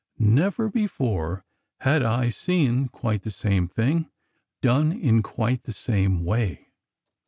[0.17, 1.45] Never before
[1.81, 4.09] had I seen quite the same thing
[4.63, 6.69] done in quite the same way.